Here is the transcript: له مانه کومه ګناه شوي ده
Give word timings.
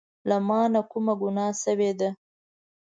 له 0.29 0.37
مانه 0.47 0.81
کومه 0.91 1.13
ګناه 1.21 1.53
شوي 1.63 1.91
ده 1.99 2.09